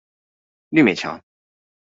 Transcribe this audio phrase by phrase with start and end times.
[0.71, 1.21] 綠美橋